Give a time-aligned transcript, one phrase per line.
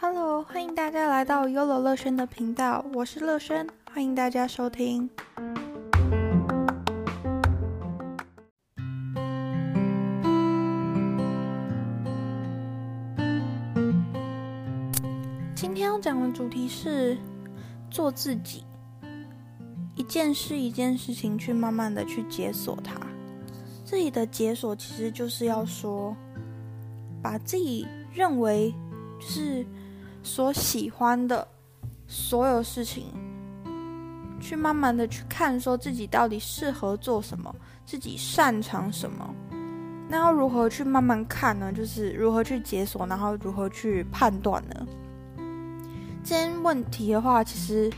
[0.00, 5.08] Hello，欢迎大家来到优乐乐轩的频道，我是乐轩，欢迎大家收听。
[15.54, 17.16] 今天要讲的主题是
[17.88, 18.64] 做自己，
[19.94, 23.09] 一件事一件事情去慢慢的去解锁它。
[23.90, 26.16] 自己的解锁其实就是要说，
[27.20, 28.72] 把自己认为
[29.18, 29.66] 是
[30.22, 31.44] 所喜欢的
[32.06, 33.06] 所有事情，
[34.40, 37.52] 去慢慢的去看，说自己到底适合做什么，
[37.84, 39.28] 自己擅长什么。
[40.08, 41.72] 那要如何去慢慢看呢？
[41.72, 44.86] 就是如何去解锁，然后如何去判断呢？
[46.22, 47.92] 这些问题的话，其实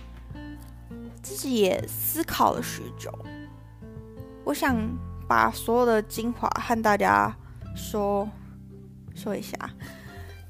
[1.23, 3.13] 自己也思考了许久。
[4.43, 4.75] 我想
[5.33, 7.35] 把所有的精华和大家
[7.75, 8.29] 说
[9.15, 9.57] 说一下，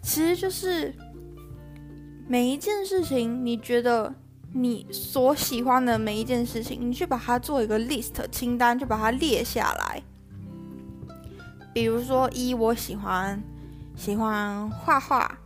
[0.02, 0.92] 其实就是
[2.26, 4.12] 每一件事情，你觉得
[4.52, 10.02] 你所喜欢的每一件事情，你去把它做一个 list 清单，就把它列下来。
[11.72, 13.40] 比如说，一我喜欢
[13.94, 15.38] 喜欢画画。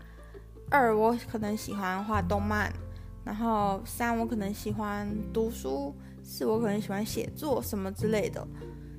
[0.71, 2.73] 二，我可能喜欢画动漫，
[3.23, 8.49] 然后三，我可能喜欢读书，四，我可能喜欢写作什么之类的。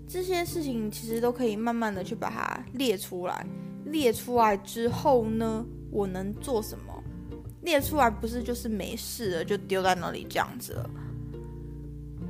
[0.07, 3.45] 这些事情其实都可以慢慢的去把它列出来。
[3.85, 7.03] 列出来之后呢，我能做什么？
[7.61, 10.89] 列出来不是就是没事了，就丢在那里这样子了。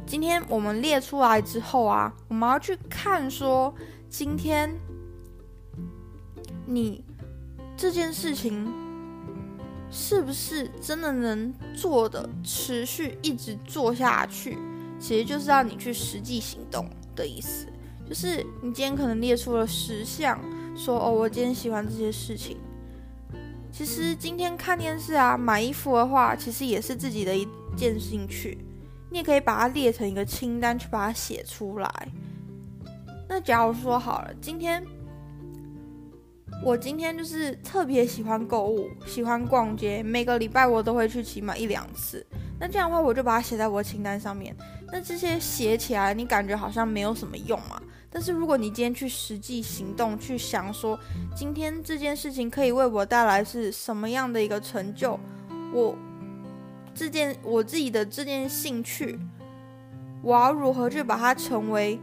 [0.05, 3.73] 今天我们列出来之后啊，我们要去看说，
[4.09, 4.73] 今天
[6.66, 7.03] 你
[7.75, 8.72] 这件事情。
[9.89, 14.58] 是不是真的能做的持续一直做下去？
[15.00, 16.86] 其实就是让你去实际行动
[17.18, 17.68] 的意思。
[18.08, 20.40] 就是你今天可能列出了十项，
[20.78, 22.56] 说哦，我今天喜欢这些事情。
[23.70, 27.45] 其实今天看电视啊、买衣服的话，其实也是自己的一
[27.76, 28.58] 件兴趣。
[29.10, 32.08] 你也可以把它列成一个清单，去把它写出来。
[33.28, 34.82] 那假如说好了，今天。
[36.64, 42.26] 我今天就是特别喜欢购物，喜欢逛街，每个礼拜我都会去起码一两次。
[42.60, 44.56] 那这样的话，我就把它写在我的清单上面。
[44.92, 47.82] 那这些写起来，你感觉好像没有什么用嘛？
[48.10, 50.98] 但是如果你今天去实际行动，去想说
[51.36, 55.20] 今天这件事情可以为我带来是什么样的一个成就，
[55.73, 55.96] 我
[56.96, 59.20] 这件我自己的这件兴趣，
[60.23, 62.00] 我要如何去把它成为，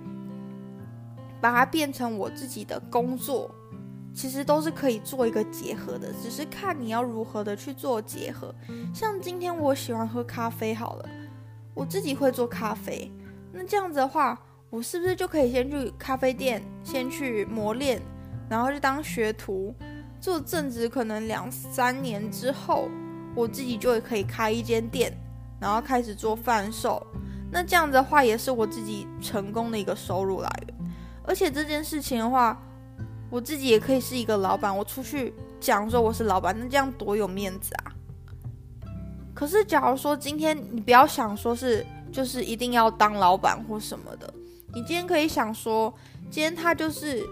[1.40, 3.52] 把它变成我自己的工作？
[4.14, 8.54] 其实都是可以做一个结合的，只是看你要如何的去做结合。
[8.94, 11.08] 像今天我喜欢喝咖啡，好了，
[11.74, 13.10] 我自己会做咖啡，
[13.52, 18.00] 那这样子的话，我是不是就可以先去咖啡店，先去磨练，
[18.48, 19.74] 然后就当学徒，
[20.20, 22.88] 做正职，可能两三年之后，
[23.34, 25.12] 我自己就可以开一间店，
[25.60, 27.04] 然后开始做贩售。
[27.50, 30.74] 那这样子的话，也是我自己成功的一个收入来源。
[31.26, 32.60] 而且这件事情的话，
[33.34, 37.90] 我自己也可以是一个老板，我出去讲说我是老板，那这样多有面子啊！
[39.34, 44.34] 可是假如说今天你不要想说是就是一定要当老板或什么的，
[44.72, 45.92] 你今天可以想说，
[46.30, 47.28] 今天他就是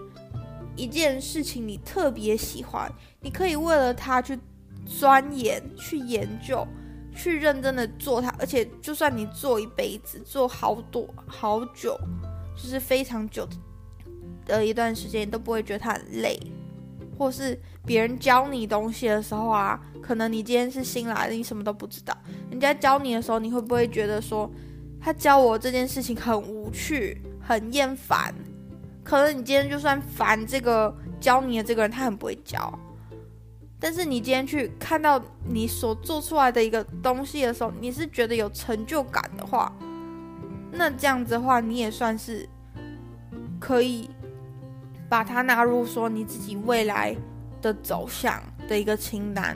[0.75, 2.91] 一件事情你特别喜欢，
[3.21, 4.37] 你可以为了他去
[4.85, 6.67] 钻研、去研究、
[7.15, 11.97] 去认真的做它，而且就算你做一辈子、做好多好久，
[12.57, 13.55] 就是非常久的。
[14.45, 16.39] 的一段时间，都不会觉得他很累，
[17.17, 22.15] 或是别人教你东西的时候啊，可能你今天是新来的，你什么都不知道。
[22.49, 24.49] 人家教你的时候，你会不会觉得说，
[25.01, 28.33] 他教我这件事情很无趣、很厌烦？
[29.03, 32.77] 可能你今天就算烦这个教你的这个人，他很不会教。
[33.79, 39.69] 但是你今天去看到你所做出来的一个东西的时候，你是觉得有成就感的话，
[40.71, 42.47] 那这样子的话，你也算是
[43.59, 44.09] 可以。
[45.13, 47.15] 把它纳入说你自己未来
[47.61, 49.55] 的走向的一个清单，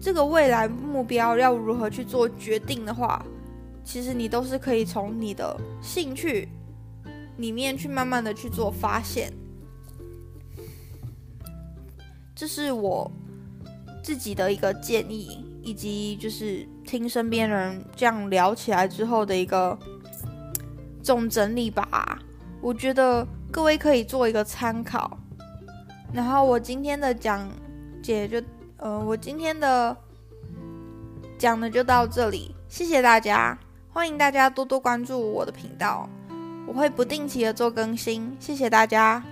[0.00, 3.20] 这个未来目标要如何去做决定的话，
[3.82, 6.48] 其实你都是可以从你的兴趣
[7.38, 9.32] 里面去慢慢的去做发现。
[12.32, 13.10] 这是我
[14.00, 19.76] 自己的一个建议，以及就是听身边人这样聊起来之后的一个
[21.02, 22.22] 总整理吧。
[22.62, 23.26] 我觉得。
[23.50, 25.18] 各位可以做一个参考，
[26.12, 27.48] 然后我今天的讲
[28.02, 28.42] 解就，
[28.76, 29.96] 呃，我今天的
[31.38, 33.58] 讲的就到这里，谢谢大家，
[33.90, 36.08] 欢迎大家多多关注我的频道，
[36.66, 39.22] 我会不定期的做更新，谢谢大家。